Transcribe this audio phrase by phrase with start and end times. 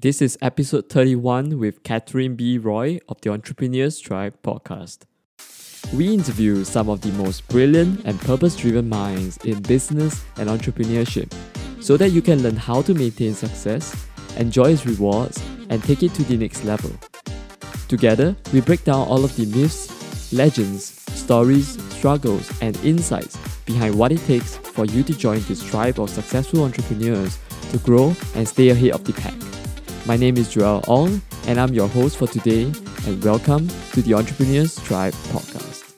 [0.00, 2.56] This is episode 31 with Catherine B.
[2.56, 4.98] Roy of the Entrepreneurs Tribe podcast.
[5.92, 11.34] We interview some of the most brilliant and purpose driven minds in business and entrepreneurship
[11.80, 14.06] so that you can learn how to maintain success,
[14.36, 16.92] enjoy its rewards, and take it to the next level.
[17.88, 23.36] Together, we break down all of the myths, legends, stories, struggles, and insights
[23.66, 27.36] behind what it takes for you to join this tribe of successful entrepreneurs
[27.72, 29.34] to grow and stay ahead of the pack.
[30.08, 32.62] My name is Joel Ong, and I'm your host for today,
[33.06, 35.96] and welcome to the Entrepreneurs Tribe podcast.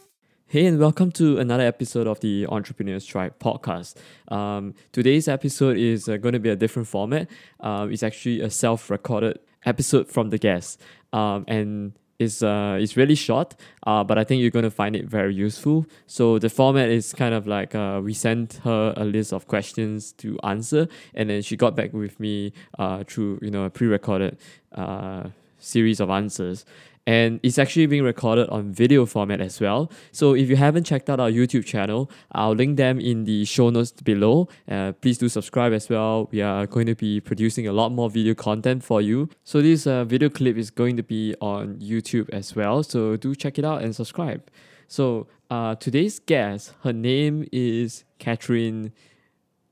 [0.49, 3.95] Hey, and welcome to another episode of the Entrepreneurs Tribe podcast.
[4.27, 7.31] Um, today's episode is uh, going to be a different format.
[7.61, 10.81] Um, it's actually a self recorded episode from the guest.
[11.13, 13.57] Um, and is uh is really short,
[13.87, 15.87] uh, but I think you're gonna find it very useful.
[16.07, 20.13] So the format is kind of like uh, we sent her a list of questions
[20.19, 24.39] to answer, and then she got back with me uh, through you know a pre-recorded
[24.73, 26.65] uh, series of answers
[27.07, 29.91] and it's actually being recorded on video format as well.
[30.13, 33.71] So if you haven't checked out our YouTube channel, I'll link them in the show
[33.71, 34.49] notes below.
[34.69, 36.29] Uh, please do subscribe as well.
[36.31, 39.29] We are going to be producing a lot more video content for you.
[39.45, 42.83] So this uh, video clip is going to be on YouTube as well.
[42.83, 44.43] So do check it out and subscribe.
[44.87, 48.93] So uh, today's guest, her name is Catherine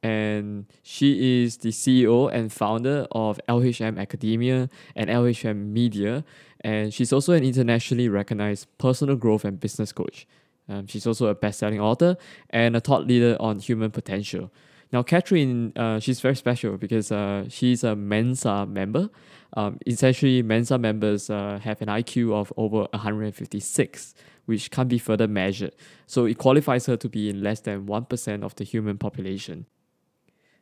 [0.02, 6.24] and she is the CEO and founder of LHM Academia and LHM Media.
[6.60, 10.26] And she's also an internationally recognized personal growth and business coach.
[10.68, 12.16] Um, she's also a best-selling author
[12.50, 14.52] and a thought leader on human potential.
[14.92, 19.10] Now, Catherine, uh, she's very special because uh, she's a Mensa member.
[19.54, 24.14] Um, essentially, Mensa members uh, have an IQ of over 156,
[24.46, 25.74] which can't be further measured.
[26.06, 29.66] So it qualifies her to be in less than 1% of the human population.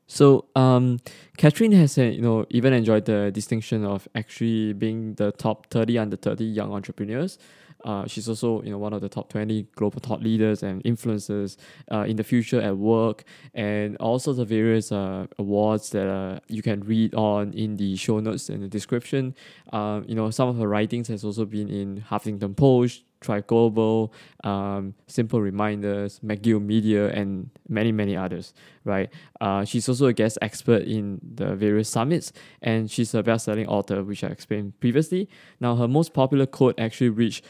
[0.06, 0.98] So um,
[1.36, 5.98] Catherine has uh, you know even enjoyed the distinction of actually being the top 30
[5.98, 7.38] under 30 young entrepreneurs.
[7.84, 11.56] Uh, she's also you know one of the top 20 global thought leaders and influencers
[11.92, 13.24] uh, in the future at work
[13.54, 17.94] and all sorts of various uh, awards that uh, you can read on in the
[17.96, 19.34] show notes and the description.
[19.72, 24.12] Uh, you know some of her writings has also been in Huffington Post, Thrive Global,
[24.44, 28.54] um, Simple Reminders, McGill Media, and many, many others,
[28.84, 29.10] right?
[29.40, 32.32] Uh, she's also a guest expert in the various summits,
[32.62, 35.28] and she's a best-selling author, which I explained previously.
[35.60, 37.44] Now, her most popular quote actually reached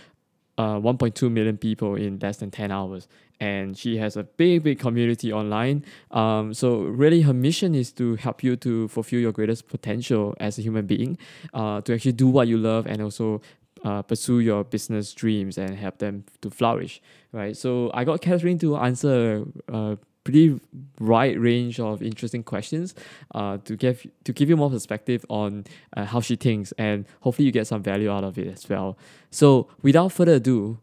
[0.59, 3.09] uh, 1.2 million people in less than 10 hours.
[3.39, 5.85] And she has a big, big community online.
[6.11, 10.59] Um, so, really, her mission is to help you to fulfill your greatest potential as
[10.59, 11.19] a human being,
[11.53, 13.43] uh, to actually do what you love and also
[13.85, 17.01] uh, pursue your business dreams and help them to flourish,
[17.33, 17.57] right?
[17.57, 20.61] So I got Catherine to answer a pretty
[20.99, 22.95] wide range of interesting questions
[23.35, 25.65] uh, to give to give you more perspective on
[25.97, 28.99] uh, how she thinks, and hopefully you get some value out of it as well.
[29.31, 30.79] So without further ado,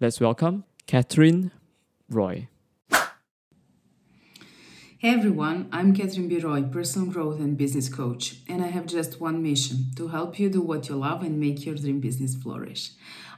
[0.00, 1.52] let's welcome Catherine
[2.08, 2.48] Roy.
[5.02, 6.40] Hey everyone, I'm Catherine B.
[6.40, 10.50] Roy, personal growth and business coach, and I have just one mission to help you
[10.50, 12.90] do what you love and make your dream business flourish.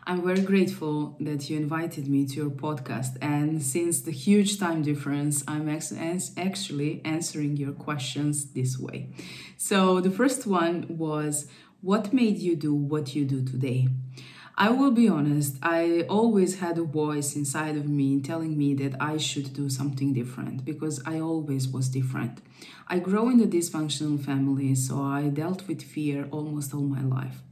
[0.04, 4.82] I'm very grateful that you invited me to your podcast, and since the huge time
[4.82, 9.10] difference, I'm actually answering your questions this way.
[9.56, 11.46] So, the first one was
[11.80, 13.86] What made you do what you do today?
[14.56, 19.00] I will be honest, I always had a voice inside of me telling me that
[19.00, 22.42] I should do something different because I always was different.
[22.86, 27.42] I grew in a dysfunctional family, so I dealt with fear almost all my life.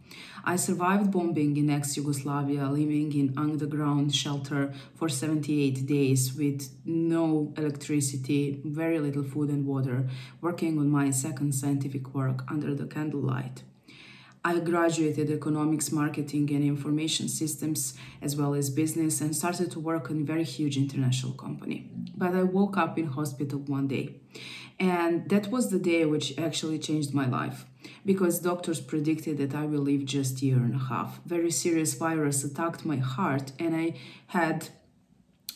[0.44, 7.54] I survived bombing in ex Yugoslavia, living in underground shelter for 78 days with no
[7.56, 10.08] electricity, very little food and water,
[10.42, 13.62] working on my second scientific work under the candlelight.
[14.42, 20.08] I graduated economics, marketing, and information systems, as well as business, and started to work
[20.08, 21.90] in a very huge international company.
[22.16, 24.16] But I woke up in hospital one day,
[24.78, 27.66] and that was the day which actually changed my life
[28.06, 31.20] because doctors predicted that I will live just a year and a half.
[31.26, 33.94] Very serious virus attacked my heart, and I
[34.28, 34.70] had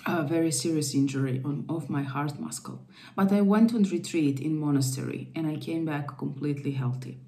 [0.07, 2.87] a very serious injury on, of my heart muscle.
[3.17, 7.19] But I went on retreat in monastery, and I came back completely healthy.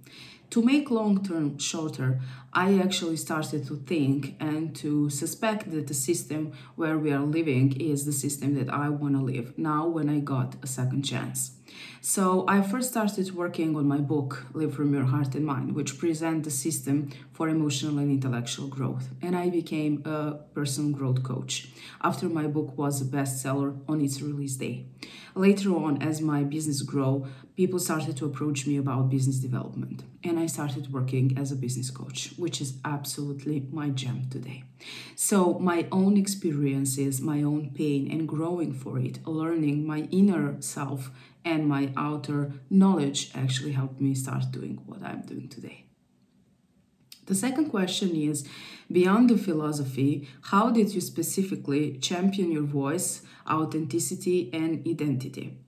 [0.57, 2.19] To make long term shorter,
[2.51, 7.79] I actually started to think and to suspect that the system where we are living
[7.79, 11.56] is the system that I want to live now when I got a second chance.
[12.01, 15.99] So I first started working on my book, Live from Your Heart and Mind, which
[15.99, 19.09] presents a system for emotional and intellectual growth.
[19.23, 21.69] And I became a personal growth coach
[22.03, 24.87] after my book was a bestseller on its release day.
[25.35, 27.27] Later on, as my business grew,
[27.57, 30.03] people started to approach me about business development.
[30.25, 34.65] And I started working as a business coach, which is absolutely my gem today.
[35.15, 41.11] So, my own experiences, my own pain, and growing for it, learning my inner self
[41.47, 45.85] and my outer knowledge actually helped me start doing what I'm doing today.
[47.27, 48.47] The second question is
[48.91, 55.59] Beyond the philosophy, how did you specifically champion your voice, authenticity, and identity?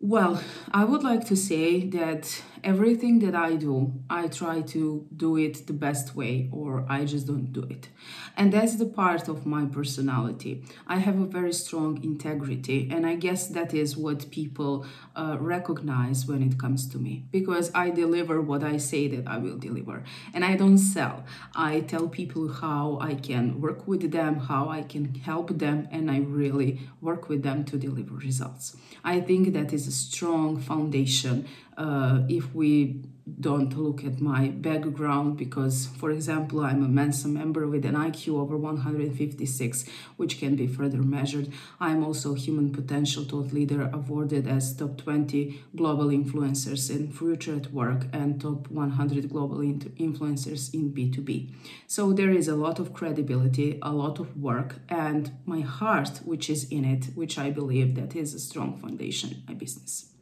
[0.00, 5.36] Well, I would like to say that everything that I do, I try to do
[5.36, 7.88] it the best way, or I just don't do it.
[8.36, 10.64] And that's the part of my personality.
[10.88, 16.26] I have a very strong integrity, and I guess that is what people uh, recognize
[16.26, 20.02] when it comes to me because I deliver what I say that I will deliver,
[20.32, 21.24] and I don't sell.
[21.54, 26.10] I tell people how I can work with them, how I can help them, and
[26.10, 28.76] I really work with them to deliver results.
[29.04, 31.46] I think that is a strong foundation
[31.76, 33.02] uh, if we
[33.40, 38.28] don't look at my background because for example i'm a mensa member with an iq
[38.28, 39.84] over 156
[40.16, 41.50] which can be further measured.
[41.80, 47.72] I'm also human potential thought leader awarded as top 20 global influencers in future at
[47.72, 51.52] work and top 100 global influencers in b2b
[51.86, 56.48] so there is a lot of credibility a lot of work and my heart which
[56.50, 60.13] is in it which i believe that is a strong foundation my business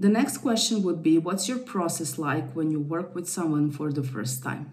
[0.00, 3.92] the next question would be What's your process like when you work with someone for
[3.92, 4.72] the first time?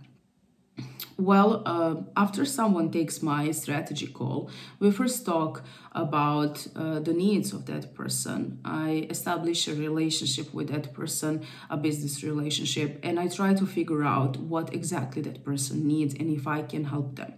[1.17, 5.63] Well, uh, after someone takes my strategy call, we first talk
[5.97, 8.59] about uh, the needs of that person.
[8.63, 14.03] I establish a relationship with that person, a business relationship, and I try to figure
[14.03, 17.33] out what exactly that person needs and if I can help them.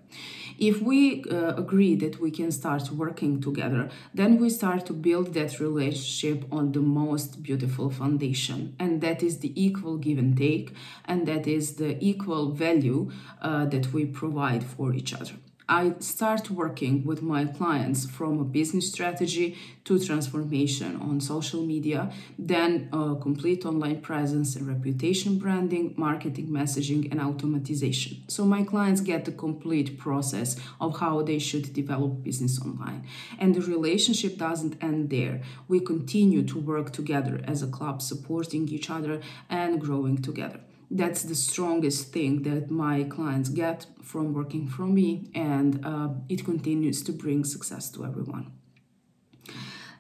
[0.58, 5.34] If we uh, agree that we can start working together, then we start to build
[5.36, 10.74] that relationship on the most beautiful foundation, and that is the equal give and take,
[11.06, 13.10] and that is the equal value
[13.42, 15.36] uh, that we provide for each other.
[15.72, 22.12] I start working with my clients from a business strategy to transformation on social media,
[22.40, 28.30] then a complete online presence and reputation branding, marketing messaging, and automatization.
[28.32, 33.06] So my clients get the complete process of how they should develop business online.
[33.38, 35.42] And the relationship doesn't end there.
[35.68, 39.22] We continue to work together as a club, supporting each other
[39.52, 40.62] and growing together
[40.92, 46.44] that's the strongest thing that my clients get from working for me and uh, it
[46.44, 48.52] continues to bring success to everyone.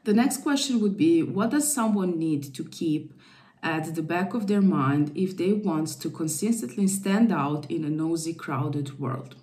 [0.03, 3.13] The next question would be what does someone need to keep
[3.61, 7.89] at the back of their mind if they want to consistently stand out in a
[7.89, 9.35] nosy crowded world?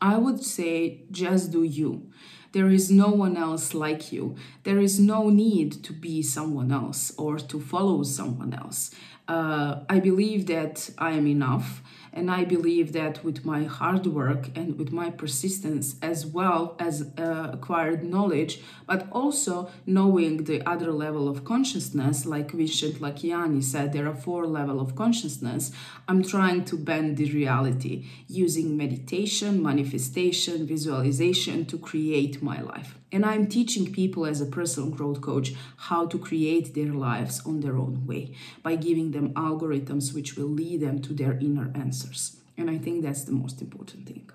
[0.00, 2.10] I would say just do you.
[2.52, 4.36] There is no one else like you.
[4.62, 8.94] There is no need to be someone else or to follow someone else
[9.28, 11.82] uh, I believe that I am enough.
[12.16, 17.10] And I believe that with my hard work and with my persistence, as well as
[17.18, 23.92] uh, acquired knowledge, but also knowing the other level of consciousness, like Vishen Lakhiani said,
[23.92, 25.72] there are four level of consciousness.
[26.06, 32.96] I'm trying to bend the reality using meditation, manifestation, visualization to create my life.
[33.14, 37.60] And I'm teaching people as a personal growth coach how to create their lives on
[37.60, 42.38] their own way by giving them algorithms which will lead them to their inner answers.
[42.58, 44.28] And I think that's the most important thing.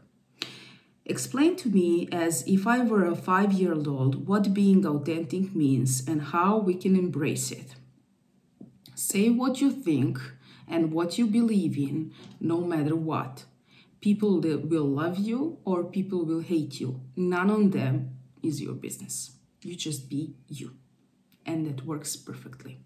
[1.05, 6.07] Explain to me, as if I were a five year old, what being authentic means
[6.07, 7.75] and how we can embrace it.
[8.95, 10.21] Say what you think
[10.69, 13.43] and what you believe in, no matter what.
[13.99, 17.01] People will love you or people will hate you.
[17.17, 19.31] None of them is your business.
[19.61, 20.75] You just be you.
[21.45, 22.79] And that works perfectly.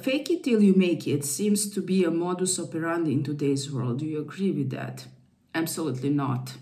[0.00, 3.98] Fake it till you make it seems to be a modus operandi in today's world.
[3.98, 5.06] Do you agree with that?
[5.54, 6.54] Absolutely not.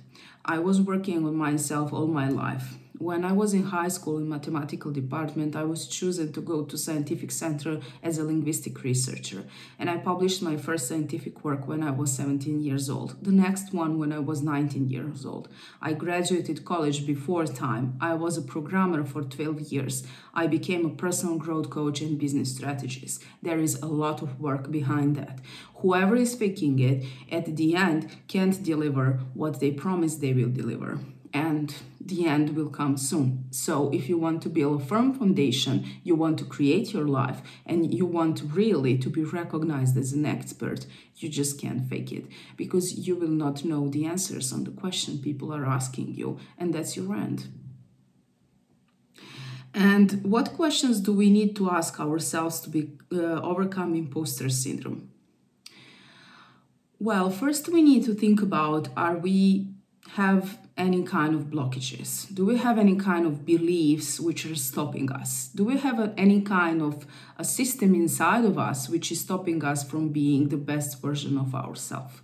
[0.44, 2.74] I was working on myself all my life.
[3.00, 6.76] When I was in high school in mathematical department, I was chosen to go to
[6.76, 9.44] scientific center as a linguistic researcher,
[9.78, 13.16] and I published my first scientific work when I was 17 years old.
[13.24, 15.48] The next one when I was 19 years old.
[15.80, 17.96] I graduated college before time.
[18.02, 20.04] I was a programmer for 12 years.
[20.34, 23.24] I became a personal growth coach and business strategist.
[23.40, 25.40] There is a lot of work behind that.
[25.76, 31.00] Whoever is faking it at the end can't deliver what they promise they will deliver.
[31.32, 33.44] And the end will come soon.
[33.50, 37.40] So, if you want to build a firm foundation, you want to create your life,
[37.66, 42.26] and you want really to be recognized as an expert, you just can't fake it
[42.56, 46.74] because you will not know the answers on the question people are asking you, and
[46.74, 47.48] that's your end.
[49.72, 55.10] And what questions do we need to ask ourselves to be uh, overcome imposter syndrome?
[56.98, 59.68] Well, first we need to think about are we
[60.16, 62.10] have any kind of blockages?
[62.34, 65.50] Do we have any kind of beliefs which are stopping us?
[65.54, 67.06] Do we have a, any kind of
[67.36, 71.54] a system inside of us which is stopping us from being the best version of
[71.54, 72.20] ourselves?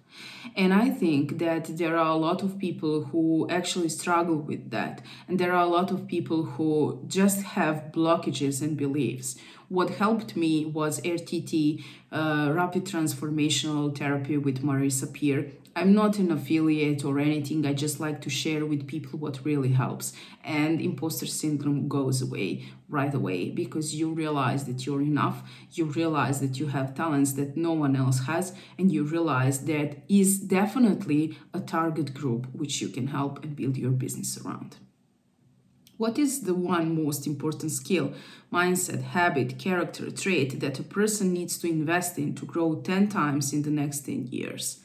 [0.54, 5.02] And I think that there are a lot of people who actually struggle with that.
[5.28, 9.36] And there are a lot of people who just have blockages and beliefs.
[9.68, 11.82] What helped me was RTT,
[12.12, 15.50] uh, Rapid Transformational Therapy with Marisa Peer.
[15.74, 17.66] I'm not an affiliate or anything.
[17.66, 20.14] I just like to share with people what really helps.
[20.42, 25.42] And imposter syndrome goes away right away because you realize that you're enough.
[25.72, 28.52] You realize that you have talents that no one else has.
[28.78, 33.76] And you realize that is definitely a target group which you can help and build
[33.76, 34.76] your business around.
[35.96, 38.12] What is the one most important skill,
[38.52, 43.52] mindset, habit, character, trait that a person needs to invest in to grow 10 times
[43.54, 44.80] in the next 10 years?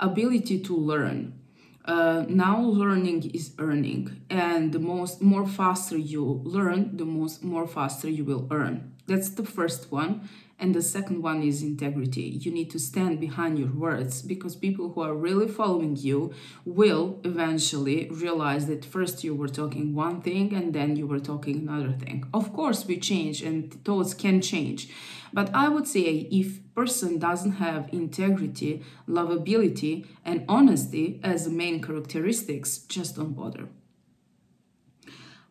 [0.00, 1.38] ability to learn.
[1.84, 7.66] Uh, now learning is earning, and the most more faster you learn, the most more
[7.66, 8.94] faster you will earn.
[9.06, 10.28] That's the first one.
[10.64, 12.22] And the second one is integrity.
[12.22, 16.32] You need to stand behind your words because people who are really following you
[16.64, 21.56] will eventually realize that first you were talking one thing and then you were talking
[21.58, 22.24] another thing.
[22.32, 24.88] Of course, we change and thoughts can change.
[25.34, 32.78] But I would say if person doesn't have integrity, lovability, and honesty as main characteristics,
[32.78, 33.68] just don't bother.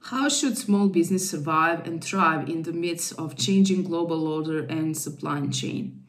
[0.08, 4.98] How should small business survive and thrive in the midst of changing global order and
[4.98, 6.04] supply chain?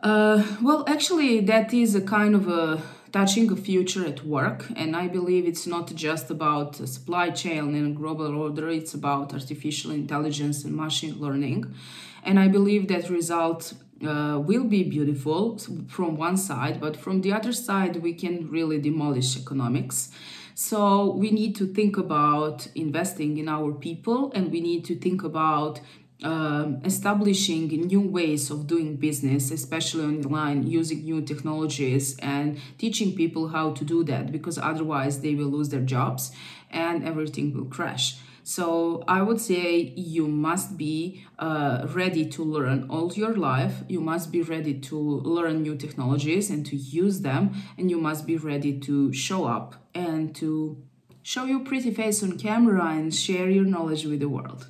[0.00, 4.94] Uh, well, actually, that is a kind of a touching a future at work, and
[4.94, 10.64] I believe it's not just about supply chain and global order; it's about artificial intelligence
[10.64, 11.74] and machine learning,
[12.22, 13.72] and I believe that result
[14.06, 18.78] uh, will be beautiful from one side, but from the other side, we can really
[18.78, 20.10] demolish economics.
[20.58, 25.22] So we need to think about investing in our people and we need to think
[25.22, 25.82] about
[26.22, 33.48] um, establishing new ways of doing business, especially online, using new technologies and teaching people
[33.48, 36.32] how to do that because otherwise they will lose their jobs
[36.70, 38.16] and everything will crash.
[38.48, 43.82] So I would say you must be uh, ready to learn all your life.
[43.88, 48.24] You must be ready to learn new technologies and to use them, and you must
[48.24, 50.80] be ready to show up and to
[51.24, 54.68] show your pretty face on camera and share your knowledge with the world.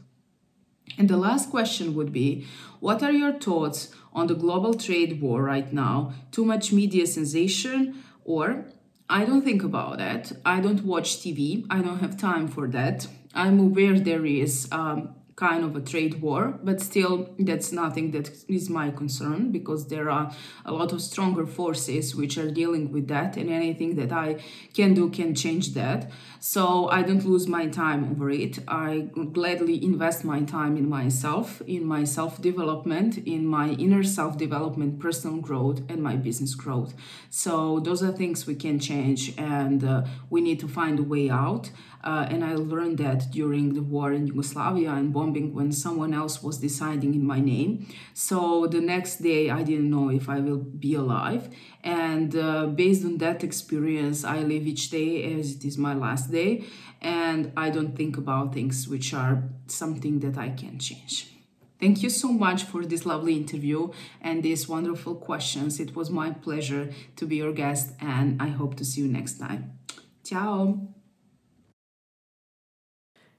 [0.99, 2.47] And the last question would be
[2.81, 6.13] What are your thoughts on the global trade war right now?
[6.31, 8.67] Too much media sensation or
[9.09, 10.33] I don't think about it.
[10.45, 11.65] I don't watch TV.
[11.71, 13.07] I don't have time for that.
[13.35, 18.31] I'm aware there is um, kind of a trade war, but still, that's nothing that
[18.49, 20.33] is my concern because there are
[20.65, 24.95] a lot of stronger forces which are dealing with that, and anything that I can
[24.95, 26.11] do can change that.
[26.41, 28.61] So I don't lose my time over it.
[28.67, 34.39] I gladly invest my time in myself, in my self development, in my inner self
[34.39, 36.95] development, personal growth, and my business growth.
[37.29, 41.29] So those are things we can change, and uh, we need to find a way
[41.29, 41.71] out.
[42.07, 46.59] Uh, and I learned that during the war in Yugoslavia and when someone else was
[46.59, 47.87] deciding in my name.
[48.15, 51.49] So the next day, I didn't know if I will be alive.
[51.83, 56.31] And uh, based on that experience, I live each day as it is my last
[56.31, 56.65] day.
[57.01, 61.33] And I don't think about things which are something that I can change.
[61.79, 63.91] Thank you so much for this lovely interview
[64.23, 65.79] and these wonderful questions.
[65.79, 69.39] It was my pleasure to be your guest, and I hope to see you next
[69.39, 69.79] time.
[70.25, 70.89] Ciao.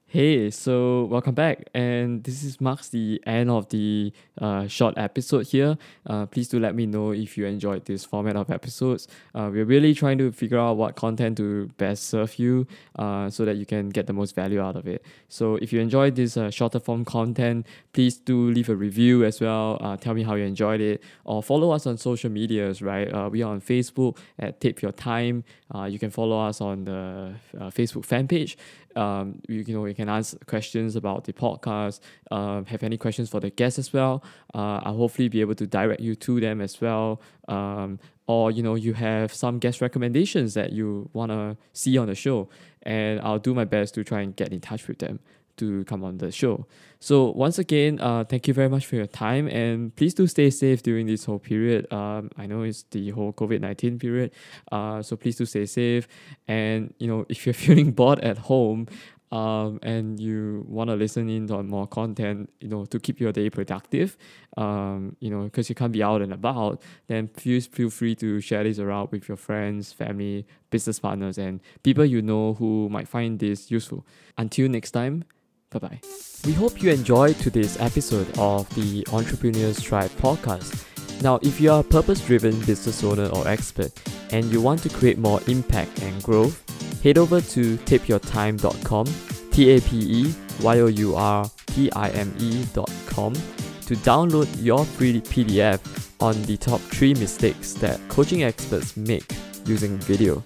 [0.09, 5.47] Hey, so welcome back, and this is marks the end of the uh, short episode
[5.47, 5.77] here.
[6.05, 9.09] Uh, please do let me know if you enjoyed this format of episodes.
[9.35, 12.65] Uh, we're really trying to figure out what content to best serve you,
[12.97, 15.03] uh, so that you can get the most value out of it.
[15.27, 19.41] So if you enjoyed this uh, shorter form content, please do leave a review as
[19.41, 19.77] well.
[19.81, 22.81] Uh, tell me how you enjoyed it, or follow us on social medias.
[22.81, 25.43] Right, we are on Facebook at Tape Your Time.
[25.89, 27.33] You can follow us on the
[27.75, 28.57] Facebook fan page.
[28.95, 31.99] Um, you, you know can ask questions about the podcast,
[32.31, 34.23] uh, have any questions for the guests as well.
[34.53, 37.21] Uh, I'll hopefully be able to direct you to them as well.
[37.47, 42.07] Um, or you know you have some guest recommendations that you want to see on
[42.07, 42.49] the show
[42.83, 45.19] and i'll do my best to try and get in touch with them
[45.55, 46.67] to come on the show
[46.99, 50.49] so once again uh, thank you very much for your time and please do stay
[50.51, 54.31] safe during this whole period um, i know it's the whole covid-19 period
[54.71, 56.07] uh, so please do stay safe
[56.47, 58.87] and you know if you're feeling bored at home
[59.31, 63.31] um, and you want to listen in on more content, you know, to keep your
[63.31, 64.17] day productive,
[64.55, 68.39] um, you know, because you can't be out and about, then please feel free to
[68.39, 73.07] share this around with your friends, family, business partners, and people you know who might
[73.07, 74.05] find this useful.
[74.37, 75.23] Until next time,
[75.69, 75.99] bye bye.
[76.45, 80.85] We hope you enjoyed today's episode of the Entrepreneurs Tribe podcast.
[81.21, 83.91] Now, if you are a purpose driven business owner or expert
[84.31, 86.63] and you want to create more impact and growth,
[87.03, 89.05] head over to tapeyourtime.com,
[89.51, 94.83] T A P E Y O U R T I M E.com to download your
[94.83, 95.79] free PDF
[96.19, 99.31] on the top 3 mistakes that coaching experts make
[99.65, 100.43] using video.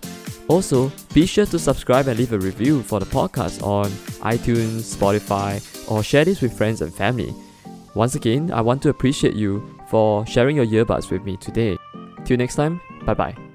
[0.47, 3.85] Also, be sure to subscribe and leave a review for the podcast on
[4.21, 7.33] iTunes, Spotify, or share this with friends and family.
[7.93, 11.77] Once again, I want to appreciate you for sharing your earbuds with me today.
[12.25, 13.50] Till next time, bye bye.